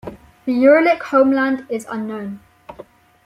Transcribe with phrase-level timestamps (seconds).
[0.45, 2.39] The Uralic homeland is unknown.